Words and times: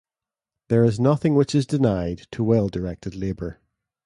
There 0.69 0.83
is 0.83 0.99
nothing 0.99 1.35
which 1.35 1.53
is 1.53 1.67
denied 1.67 2.25
to 2.31 2.43
well-directed 2.43 3.15
labour. 3.15 3.59